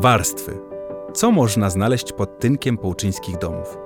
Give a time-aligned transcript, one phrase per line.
[0.00, 0.58] Warstwy.
[1.14, 3.78] Co można znaleźć pod tynkiem połczyńskich domów?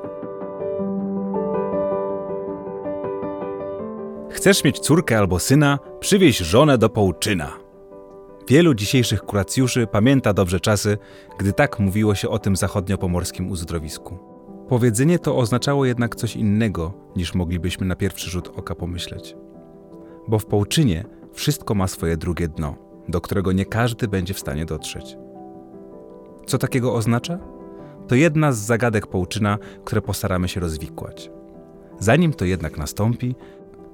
[4.31, 5.79] Chcesz mieć córkę albo syna?
[6.01, 7.53] Przywieź żonę do Połczyna.
[8.49, 10.99] Wielu dzisiejszych kuracjuszy pamięta dobrze czasy,
[11.39, 14.19] gdy tak mówiło się o tym zachodniopomorskim uzdrowisku.
[14.69, 19.37] Powiedzenie to oznaczało jednak coś innego, niż moglibyśmy na pierwszy rzut oka pomyśleć.
[20.29, 22.77] Bo w Połczynie wszystko ma swoje drugie dno,
[23.09, 25.17] do którego nie każdy będzie w stanie dotrzeć.
[26.47, 27.39] Co takiego oznacza?
[28.09, 31.31] To jedna z zagadek Połczyna, które postaramy się rozwikłać.
[31.99, 33.35] Zanim to jednak nastąpi,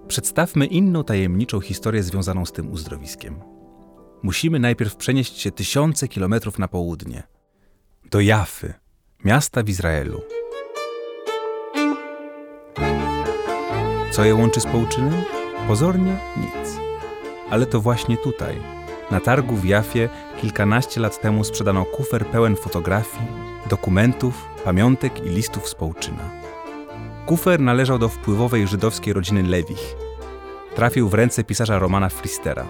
[0.09, 3.41] przedstawmy inną tajemniczą historię związaną z tym uzdrowiskiem.
[4.23, 7.23] Musimy najpierw przenieść się tysiące kilometrów na południe,
[8.11, 8.75] do Jafy,
[9.25, 10.21] miasta w Izraelu.
[14.11, 15.23] Co je łączy z Połczynem?
[15.69, 16.79] Pozornie nic.
[17.51, 18.57] Ale to właśnie tutaj,
[19.11, 20.09] na targu w Jafie,
[20.41, 23.27] kilkanaście lat temu sprzedano kufer pełen fotografii,
[23.71, 26.31] dokumentów, pamiątek i listów z Połczyna.
[27.27, 29.97] Kufer należał do wpływowej żydowskiej rodziny Lewich.
[30.75, 32.67] Trafił w ręce pisarza Romana Fristera.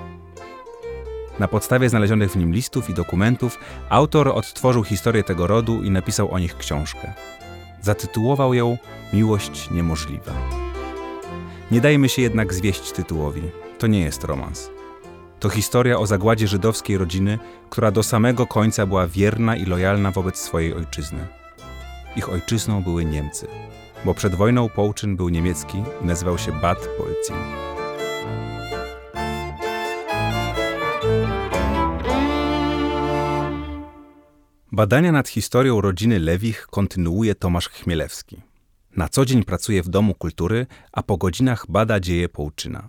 [1.38, 3.58] Na podstawie znalezionych w nim listów i dokumentów
[3.88, 7.12] autor odtworzył historię tego rodu i napisał o nich książkę.
[7.82, 8.78] Zatytułował ją
[9.12, 10.32] Miłość niemożliwa.
[11.70, 13.42] Nie dajmy się jednak zwieść tytułowi.
[13.78, 14.77] To nie jest romans.
[15.40, 17.38] To historia o zagładzie żydowskiej rodziny,
[17.70, 21.26] która do samego końca była wierna i lojalna wobec swojej ojczyzny.
[22.16, 23.46] Ich ojczyzną były Niemcy,
[24.04, 27.36] bo przed wojną Połczyn był niemiecki i nazywał się Bad Polzin.
[34.72, 38.42] Badania nad historią rodziny Lewich kontynuuje Tomasz Chmielewski.
[38.96, 42.88] Na co dzień pracuje w Domu Kultury, a po godzinach bada dzieje Połczyna.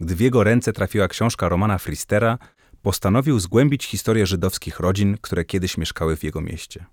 [0.00, 2.38] Gdy w jego ręce trafiła książka Romana Fristera,
[2.82, 6.86] postanowił zgłębić historię żydowskich rodzin, które kiedyś mieszkały w jego mieście.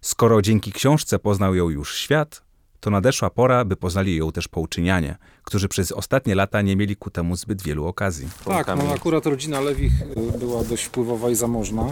[0.00, 2.42] Skoro dzięki książce poznał ją już świat,
[2.80, 7.10] to nadeszła pora, by poznali ją też połczynianie, którzy przez ostatnie lata nie mieli ku
[7.10, 8.28] temu zbyt wielu okazji.
[8.44, 9.92] Tak, no akurat rodzina Lewich
[10.34, 11.86] y, była dość wpływowa i zamożna.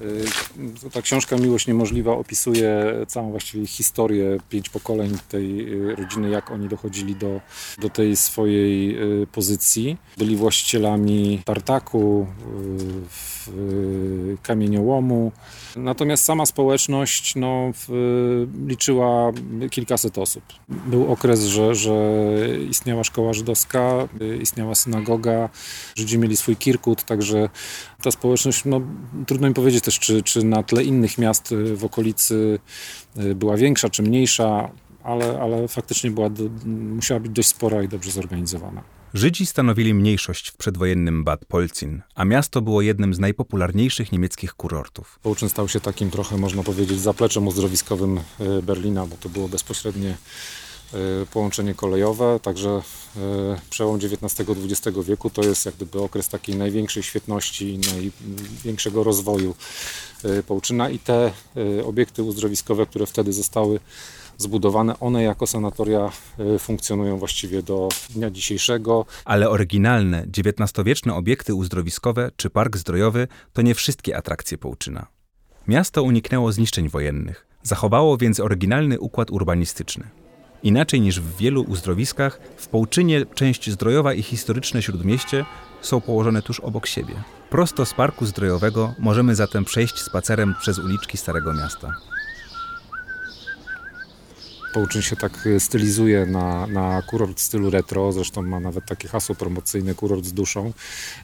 [0.00, 6.50] Y, ta książka Miłość Niemożliwa opisuje całą właściwie historię, pięć pokoleń tej y, rodziny, jak
[6.50, 7.40] oni dochodzili do,
[7.78, 8.98] do tej swojej
[9.32, 9.96] pozycji.
[10.18, 12.26] Byli właścicielami tartaku,
[14.42, 15.32] kamieniołomu.
[15.76, 17.70] Natomiast sama społeczność no,
[18.66, 19.32] liczyła
[19.70, 20.42] kilkaset osób.
[20.68, 21.94] Był okres, że, że
[22.70, 24.08] istniała szkoła żydowska,
[24.40, 25.48] istniała synagoga,
[25.94, 27.48] Żydzi mieli swój kirkut, także
[28.02, 28.80] ta społeczność, no,
[29.26, 32.58] trudno mi powiedzieć też, czy, czy na tle innych miast w okolicy
[33.34, 34.70] była większa czy mniejsza,
[35.02, 36.30] ale, ale faktycznie była,
[36.64, 38.82] musiała być dość spora i dobrze zorganizowana.
[39.14, 45.18] Żydzi stanowili mniejszość w przedwojennym Bad Polzin, a miasto było jednym z najpopularniejszych niemieckich kurortów.
[45.22, 50.16] Połczyn stał się takim trochę, można powiedzieć, zapleczem uzdrowiskowym e, Berlina, bo to było bezpośrednie
[51.32, 52.80] połączenie kolejowe, także e,
[53.70, 59.54] przełom XIX-XX wieku to jest jak gdyby okres takiej największej świetności największego rozwoju
[60.46, 61.32] Połczyna i te
[61.84, 63.80] obiekty uzdrowiskowe, które wtedy zostały
[64.38, 65.00] zbudowane.
[65.00, 66.12] One jako sanatoria
[66.58, 69.06] funkcjonują właściwie do dnia dzisiejszego.
[69.24, 75.06] Ale oryginalne, XIX-wieczne obiekty uzdrowiskowe czy park zdrojowy to nie wszystkie atrakcje Połczyna.
[75.68, 80.10] Miasto uniknęło zniszczeń wojennych, zachowało więc oryginalny układ urbanistyczny.
[80.62, 85.44] Inaczej niż w wielu uzdrowiskach, w Połczynie część zdrojowa i historyczne śródmieście
[85.80, 87.14] są położone tuż obok siebie.
[87.50, 91.92] Prosto z parku zdrojowego możemy zatem przejść spacerem przez uliczki Starego Miasta.
[94.72, 99.08] Połczyn się tak y, stylizuje na, na kurort w stylu retro, zresztą ma nawet takie
[99.08, 100.72] hasło promocyjne kurort z duszą.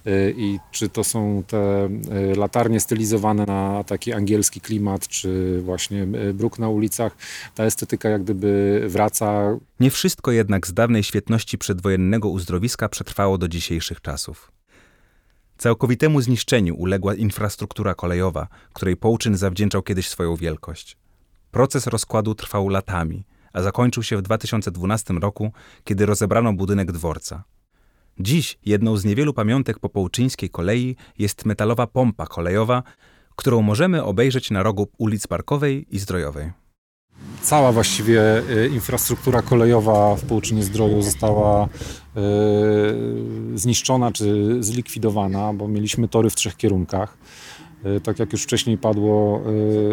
[0.06, 1.88] Y, I czy to są te
[2.32, 7.16] y, latarnie stylizowane na taki angielski klimat, czy właśnie bruk na ulicach,
[7.54, 9.58] ta estetyka jak gdyby wraca.
[9.80, 14.52] Nie wszystko jednak z dawnej świetności przedwojennego uzdrowiska przetrwało do dzisiejszych czasów.
[15.58, 20.96] Całkowitemu zniszczeniu uległa infrastruktura kolejowa, której Połczyn zawdzięczał kiedyś swoją wielkość.
[21.50, 23.24] Proces rozkładu trwał latami–
[23.56, 25.52] a zakończył się w 2012 roku,
[25.84, 27.44] kiedy rozebrano budynek dworca.
[28.20, 32.82] Dziś jedną z niewielu pamiątek popołczyńskiej kolei jest metalowa pompa kolejowa,
[33.36, 36.50] którą możemy obejrzeć na rogu ulic Parkowej i Zdrojowej.
[37.42, 41.68] Cała właściwie e, infrastruktura kolejowa w Połczynie Zdroju została e,
[43.54, 47.16] zniszczona czy zlikwidowana, bo mieliśmy tory w trzech kierunkach.
[47.84, 49.42] E, tak jak już wcześniej padło,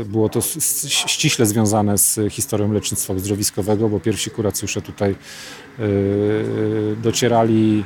[0.01, 0.41] e, było to
[0.87, 5.85] ściśle związane z historią lecznictwa uzdrowiskowego, bo pierwsi kuracjusze tutaj e,
[6.95, 7.83] docierali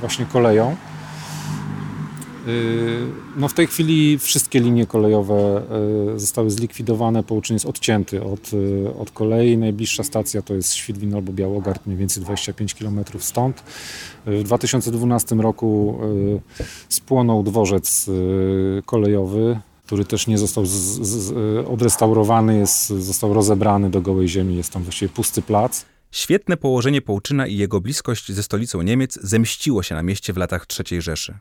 [0.00, 0.76] właśnie koleją.
[3.36, 5.62] No w tej chwili wszystkie linie kolejowe
[6.16, 8.50] zostały zlikwidowane, Połczyn jest odcięty od,
[8.98, 9.58] od kolei.
[9.58, 13.62] Najbliższa stacja to jest Świdwin albo Białogard, mniej więcej 25 km stąd.
[14.26, 15.98] W 2012 roku
[16.88, 18.10] spłonął dworzec
[18.86, 21.32] kolejowy, który też nie został z, z,
[21.68, 25.84] odrestaurowany, jest, został rozebrany do gołej ziemi, jest tam właściwie pusty plac.
[26.10, 30.66] Świetne położenie Połczyna i jego bliskość ze stolicą Niemiec zemściło się na mieście w latach
[30.90, 31.38] III Rzeszy.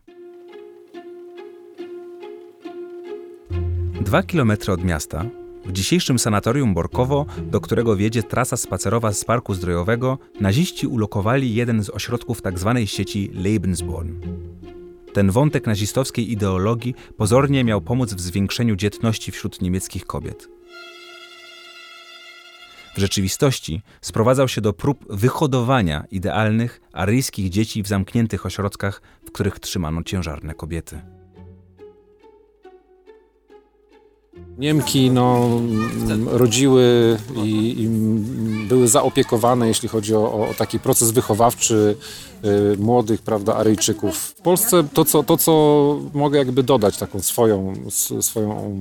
[4.02, 5.26] Dwa kilometry od miasta,
[5.66, 11.84] w dzisiejszym sanatorium Borkowo, do którego wiedzie trasa spacerowa z parku zdrojowego, naziści ulokowali jeden
[11.84, 12.74] z ośrodków tzw.
[12.76, 14.14] Tak sieci Lebensborn.
[15.14, 20.48] Ten wątek nazistowskiej ideologii pozornie miał pomóc w zwiększeniu dzietności wśród niemieckich kobiet.
[22.96, 29.60] W rzeczywistości sprowadzał się do prób wyhodowania idealnych, aryjskich dzieci w zamkniętych ośrodkach, w których
[29.60, 31.19] trzymano ciężarne kobiety.
[34.60, 35.50] Niemki no,
[36.26, 37.90] rodziły i, i
[38.68, 41.96] były zaopiekowane, jeśli chodzi o, o, taki proces wychowawczy
[42.46, 44.18] y, młodych prawda, Aryjczyków.
[44.18, 45.52] W Polsce to co, to, co
[46.14, 47.74] mogę jakby dodać, taką swoją,
[48.22, 48.72] swoją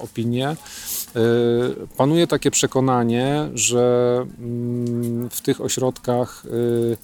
[0.00, 1.16] opinię, y,
[1.96, 6.96] panuje takie przekonanie, że mm, w tych ośrodkach y,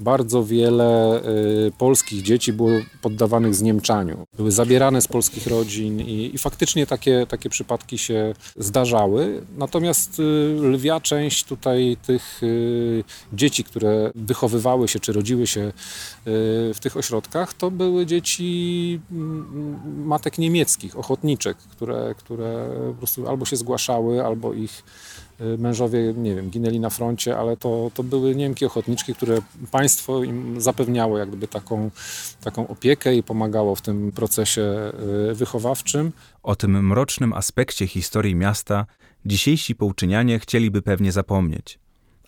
[0.00, 1.22] bardzo wiele
[1.68, 2.70] y, polskich dzieci było
[3.02, 4.24] poddawanych zniemczaniu.
[4.36, 9.42] Były zabierane z polskich rodzin i, i faktycznie takie, takie przypadki się zdarzały.
[9.56, 10.22] Natomiast y,
[10.62, 15.72] lwia część tutaj tych y, dzieci, które wychowywały się czy rodziły się
[16.74, 23.44] w tych ośrodkach, to były dzieci mm, matek niemieckich, ochotniczek, które, które po prostu albo
[23.44, 24.82] się zgłaszały, albo ich
[25.58, 29.38] mężowie, nie wiem, ginęli na froncie, ale to, to były Niemki ochotniczki, które
[29.70, 31.90] państwo im zapewniało jak gdyby taką,
[32.44, 34.92] taką opiekę i pomagało w tym procesie
[35.30, 36.12] y, wychowawczym.
[36.42, 38.86] O tym mrocznym aspekcie historii miasta
[39.24, 41.78] dzisiejsi połczynianie chcieliby pewnie zapomnieć,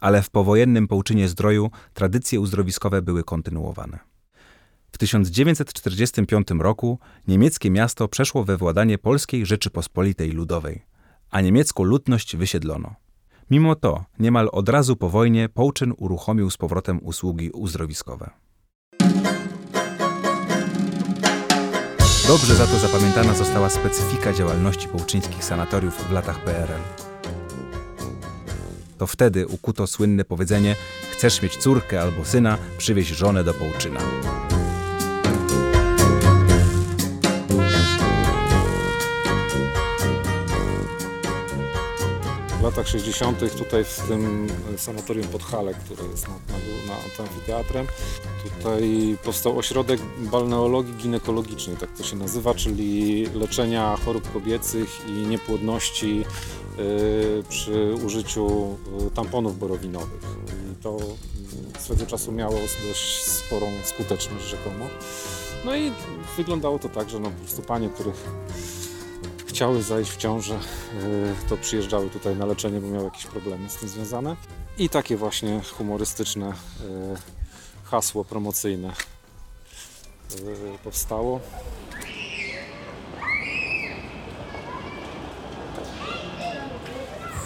[0.01, 3.99] ale w powojennym Połczynie Zdroju tradycje uzdrowiskowe były kontynuowane.
[4.93, 6.99] W 1945 roku
[7.29, 10.83] niemieckie miasto przeszło we władanie Polskiej Rzeczypospolitej Ludowej,
[11.31, 13.02] a niemiecką ludność wysiedlono.
[13.53, 18.31] Mimo to, niemal od razu po wojnie Połczyn uruchomił z powrotem usługi uzdrowiskowe.
[22.29, 26.81] Dobrze za to zapamiętana została specyfika działalności połczyńskich sanatoriów w latach PRL.
[28.99, 30.77] To wtedy ukuto słynne powiedzenie:
[31.11, 34.01] Chcesz mieć córkę albo syna, przywieź żonę do Połczyna.
[42.63, 43.57] W latach 60.
[43.59, 46.39] tutaj w tym sanatorium Podhale, które jest nad,
[46.87, 47.87] nad, amfiteatrem,
[48.45, 56.25] tutaj powstał ośrodek balneologii ginekologicznej, tak to się nazywa, czyli leczenia chorób kobiecych i niepłodności
[56.79, 58.77] yy, przy użyciu
[59.07, 60.23] y, tamponów borowinowych.
[60.73, 60.99] I to
[61.79, 62.55] swego czasu miało
[62.89, 64.87] dość sporą skuteczność rzekomo.
[65.65, 65.93] No i
[66.37, 68.25] wyglądało to tak, że no, po prostu panie, których
[69.63, 70.59] chciały zajść w ciążę, e,
[71.49, 74.37] to przyjeżdżały tutaj na leczenie, bo miały jakieś problemy z tym związane.
[74.79, 76.53] I takie właśnie humorystyczne e,
[77.85, 78.93] hasło promocyjne e,
[80.85, 81.41] powstało.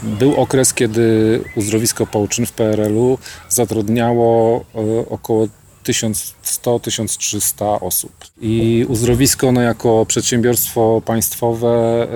[0.02, 4.64] Był okres, kiedy uzdrowisko Połczyn w PRL-u zatrudniało
[5.10, 5.48] około
[5.86, 8.12] 1100-1300 osób.
[8.40, 12.06] I uzdrowisko no, jako przedsiębiorstwo państwowe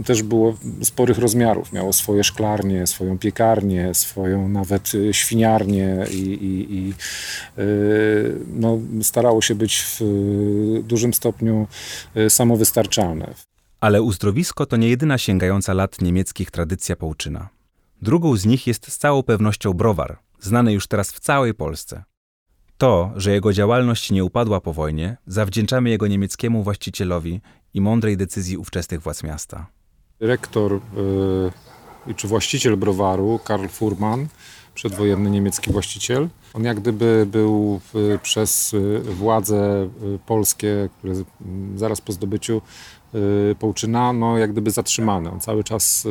[0.00, 1.72] y, też było sporych rozmiarów.
[1.72, 6.92] Miało swoje szklarnie, swoją piekarnię, swoją nawet y, świniarnię i, i, i
[7.58, 10.04] y, no, starało się być w
[10.82, 11.66] dużym stopniu
[12.16, 13.34] y, samowystarczalne.
[13.80, 17.48] Ale uzdrowisko to nie jedyna sięgająca lat niemieckich tradycja Połczyna.
[18.02, 22.04] Drugą z nich jest z całą pewnością browar, znany już teraz w całej Polsce.
[22.84, 27.40] To, że jego działalność nie upadła po wojnie, zawdzięczamy jego niemieckiemu właścicielowi
[27.74, 29.66] i mądrej decyzji ówczesnych władz miasta.
[30.20, 30.80] Dyrektor
[32.06, 34.26] yy, czy właściciel browaru, Karl Furman,
[34.74, 39.88] przedwojenny niemiecki właściciel, on jak gdyby był y, przez y, władze
[40.26, 41.14] polskie, które
[41.76, 42.62] zaraz po zdobyciu
[43.58, 45.30] Połczyna, no jak gdyby zatrzymany.
[45.30, 46.06] On cały czas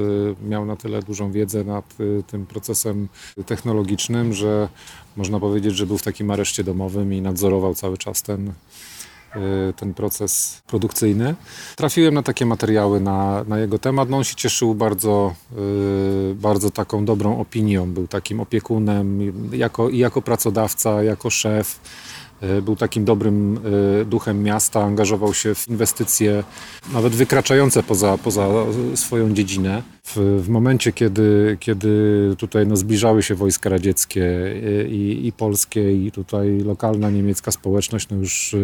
[0.47, 1.95] miał na tyle dużą wiedzę nad
[2.27, 3.07] tym procesem
[3.45, 4.69] technologicznym, że
[5.17, 9.93] można powiedzieć, że był w takim areszcie domowym i nadzorował cały czas ten, y, ten
[9.93, 11.35] proces produkcyjny.
[11.75, 14.09] Trafiłem na takie materiały na, na jego temat.
[14.09, 15.35] No on się cieszył bardzo,
[16.31, 17.93] y, bardzo taką dobrą opinią.
[17.93, 21.79] Był takim opiekunem jako, i jako pracodawca, jako szef.
[22.61, 23.59] Był takim dobrym
[24.05, 26.43] duchem miasta, angażował się w inwestycje
[26.93, 28.49] nawet wykraczające poza, poza
[28.95, 29.83] swoją dziedzinę.
[30.03, 31.89] W, w momencie, kiedy, kiedy
[32.37, 34.25] tutaj no, zbliżały się wojska radzieckie
[34.89, 38.55] i, i polskie i tutaj lokalna niemiecka społeczność no już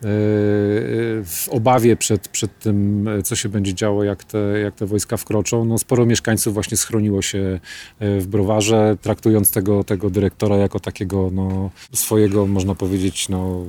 [0.00, 5.64] w obawie przed, przed tym, co się będzie działo, jak te, jak te wojska wkroczą.
[5.64, 7.60] No, sporo mieszkańców właśnie schroniło się
[7.98, 13.64] e, w browarze, traktując tego, tego dyrektora jako takiego no, swojego, można powiedzieć, no,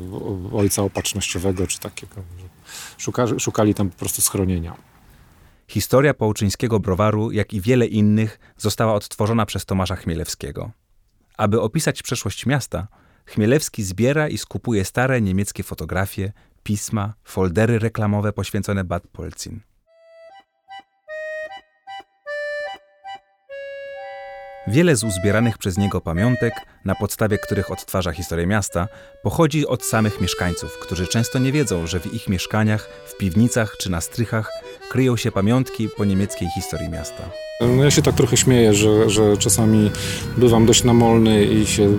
[0.53, 2.15] ojca opatrznościowego, czy takiego.
[2.97, 4.75] Szuka, szukali tam po prostu schronienia.
[5.67, 10.71] Historia połczyńskiego browaru, jak i wiele innych, została odtworzona przez Tomasza Chmielewskiego.
[11.37, 12.87] Aby opisać przeszłość miasta,
[13.25, 16.31] Chmielewski zbiera i skupuje stare niemieckie fotografie,
[16.63, 19.68] pisma, foldery reklamowe poświęcone Bad Polzin.
[24.71, 26.53] Wiele z uzbieranych przez niego pamiątek,
[26.85, 28.87] na podstawie których odtwarza historię miasta,
[29.23, 33.91] pochodzi od samych mieszkańców, którzy często nie wiedzą, że w ich mieszkaniach, w piwnicach czy
[33.91, 34.51] na strychach
[34.91, 37.23] kryją się pamiątki po niemieckiej historii miasta.
[37.61, 39.91] No ja się tak trochę śmieję, że, że czasami
[40.37, 41.97] bywam dość namolny i się yy,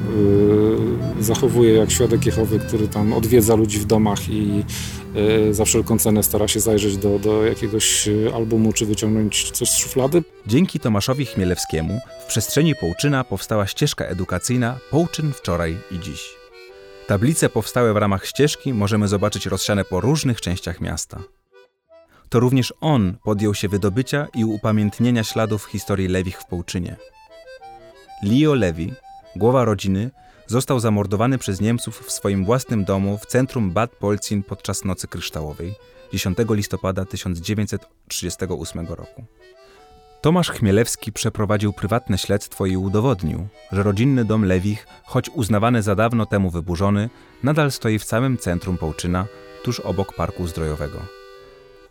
[1.20, 4.64] zachowuję jak świadek Jehowy, który tam odwiedza ludzi w domach i
[5.50, 10.22] za wszelką cenę stara się zajrzeć do, do jakiegoś albumu czy wyciągnąć coś z szuflady.
[10.46, 16.28] Dzięki Tomaszowi Chmielewskiemu w przestrzeni Połczyna powstała ścieżka edukacyjna Połczyn wczoraj i dziś.
[17.06, 21.22] Tablice powstałe w ramach ścieżki możemy zobaczyć rozsiane po różnych częściach miasta
[22.30, 26.96] to również on podjął się wydobycia i upamiętnienia śladów historii Lewich w Połczynie.
[28.22, 28.92] Leo Lewi,
[29.36, 30.10] głowa rodziny,
[30.50, 35.74] został zamordowany przez Niemców w swoim własnym domu w centrum Bad Polzin podczas Nocy Kryształowej
[36.12, 39.24] 10 listopada 1938 roku.
[40.20, 46.26] Tomasz Chmielewski przeprowadził prywatne śledztwo i udowodnił, że rodzinny dom Lewich, choć uznawany za dawno
[46.26, 47.10] temu wyburzony,
[47.42, 49.26] nadal stoi w samym centrum Połczyna,
[49.64, 50.98] tuż obok Parku Zdrojowego.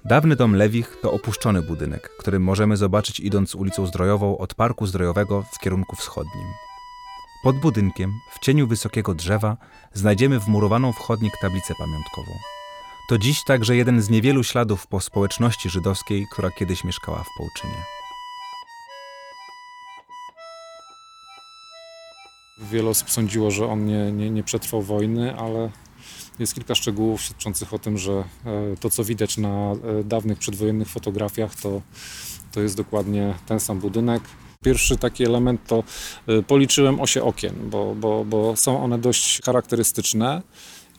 [0.06, 5.44] Dawny dom Lewich to opuszczony budynek, który możemy zobaczyć idąc ulicą Zdrojową od Parku Zdrojowego
[5.54, 6.69] w kierunku wschodnim.
[7.44, 9.58] Pod budynkiem, w cieniu wysokiego drzewa,
[9.94, 12.32] znajdziemy wmurowaną w chodnik tablicę pamiątkową.
[13.10, 17.84] To dziś także jeden z niewielu śladów po społeczności żydowskiej, która kiedyś mieszkała w Połczynie.
[22.72, 25.72] Wiele osób sądziło, że on nie, nie, nie przetrwał wojny, ale
[26.40, 30.88] jest kilka szczegółów świadczących o tym, że e, to, co widać na e, dawnych przedwojennych
[30.88, 31.82] fotografiach, to,
[32.52, 34.24] to jest dokładnie ten sam budynek.
[34.64, 35.84] Pierwszy taki element to
[36.28, 40.42] e, policzyłem osie okien, bo, bo, bo są one dość charakterystyczne.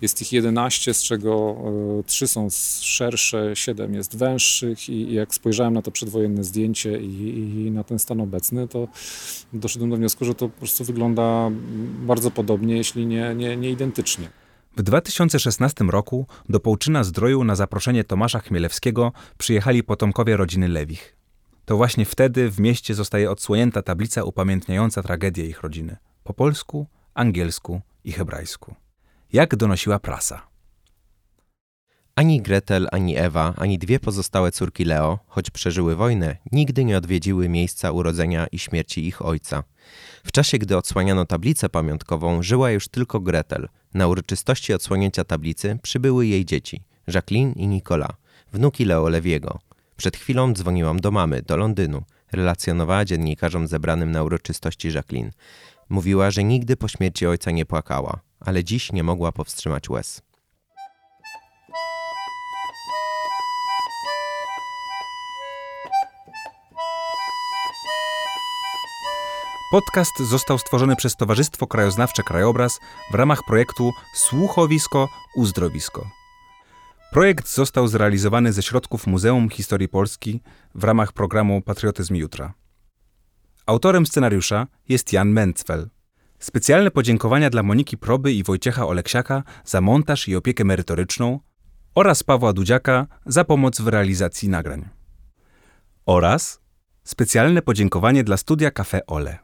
[0.03, 1.57] Jest ich 11, z czego
[2.07, 2.49] 3 są
[2.81, 7.99] szersze, 7 jest węższych i jak spojrzałem na to przedwojenne zdjęcie i, i, na ten
[7.99, 8.89] stan obecny, to
[9.53, 11.51] doszedłem do wniosku, że to po prostu wygląda
[12.07, 14.29] bardzo podobnie, jeśli nie, nie, nie identycznie.
[14.77, 21.20] W 2016 roku do Połczyna Zdroju na zaproszenie Tomasza Chmielewskiego przyjechali potomkowie rodziny Lewich.
[21.71, 27.81] To właśnie wtedy w mieście zostaje odsłonięta tablica upamiętniająca tragedię ich rodziny po polsku, angielsku
[28.05, 28.75] i hebrajsku.
[29.33, 30.43] Jak donosiła prasa.
[32.15, 37.49] Ani Gretel, ani Ewa, ani dwie pozostałe córki Leo, choć przeżyły wojnę, nigdy nie odwiedziły
[37.49, 39.65] miejsca urodzenia i śmierci ich ojca.
[40.25, 43.69] W czasie, gdy odsłaniano tablicę pamiątkową, żyła już tylko Gretel.
[43.95, 46.83] Na uroczystości odsłonięcia tablicy przybyły jej dzieci,
[47.15, 48.09] Jacqueline i Nicola,
[48.53, 49.70] wnuki Leo Lewiego.
[50.01, 52.03] Przed chwilą dzwoniłam do mamy, do Londynu,
[52.33, 55.31] relacjonowała dziennikarzom zebranym na uroczystości Jacqueline.
[55.89, 60.23] Mówiła, że nigdy po śmierci ojca nie płakała, ale dziś nie mogła powstrzymać łez.
[69.71, 72.81] Podcast został stworzony przez Towarzystwo Krajoznawcze Krajobraz
[73.11, 76.20] w ramach projektu Słuchowisko Uzdrowisko.
[77.11, 80.41] Projekt został zrealizowany ze środków Muzeum Historii Polski
[80.75, 82.55] w ramach programu Patriotyzm Jutra.
[83.67, 85.89] Autorem scenariusza jest Jan Mencfel.
[86.39, 91.41] Specjalne podziękowania dla Moniki Proby i Wojciecha Oleksiaka za montaż i opiekę merytoryczną
[91.95, 94.89] oraz Pawła Dudziaka za pomoc w realizacji nagrań.
[96.07, 96.61] Oraz
[97.05, 99.39] specjalne podziękowanie dla studia Cafe Ole.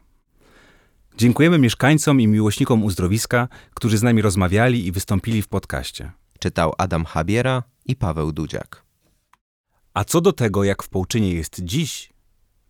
[1.17, 6.11] Dziękujemy mieszkańcom i miłośnikom uzdrowiska, którzy z nami rozmawiali i wystąpili w podcaście.
[6.39, 8.83] Czytał Adam Habiera i Paweł Dudziak.
[9.93, 12.13] A co do tego, jak w Połczynie jest dziś,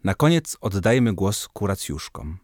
[0.04, 2.38] na koniec oddajemy głos kuracjuszkom.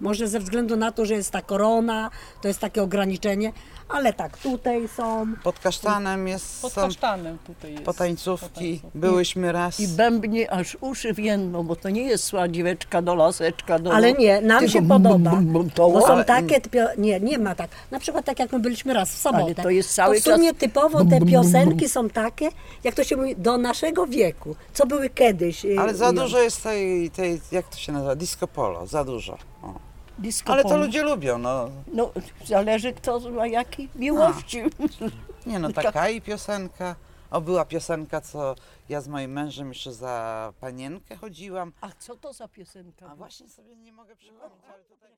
[0.00, 2.10] Może ze względu na to, że jest ta korona,
[2.42, 3.52] to jest takie ograniczenie,
[3.88, 5.26] ale tak, tutaj są.
[5.42, 7.84] Pod kasztanem jest, Pod są kasztanem tutaj jest.
[7.84, 8.48] potańcówki.
[8.48, 8.80] potańcówki.
[8.98, 9.80] Byłyśmy raz.
[9.80, 13.78] I bębnie aż uszy więdną, bo to nie jest sładziweczka do laseczka.
[13.78, 13.92] Do...
[13.92, 15.30] Ale nie, nam Tylko się bum, podoba.
[15.30, 17.70] bum, bum, to Bo są ale- takie, pio- nie, nie ma tak.
[17.90, 19.44] Na przykład tak jak my byliśmy raz w sobotę.
[19.44, 22.48] Ale to jest cały w sumie czas- typowo te piosenki są takie,
[22.84, 24.56] jak to się mówi, do naszego wieku.
[24.72, 25.64] Co były kiedyś.
[25.64, 26.22] y, Ale za no.
[26.22, 29.38] dużo jest tej, tej, jak to się nazywa, disco polo, za dużo.
[30.18, 30.84] Disco Ale to polo.
[30.84, 31.70] ludzie lubią, no.
[31.86, 32.10] No,
[32.44, 34.62] zależy kto ma jakiej miłości.
[35.46, 36.96] Nie no, taka i piosenka.
[37.30, 38.54] O, była piosenka, co
[38.88, 41.72] ja z moim mężem jeszcze za panienkę chodziłam.
[41.80, 43.06] A co to za piosenka?
[43.10, 45.10] A właśnie sobie nie mogę przypomnieć, ale tutaj...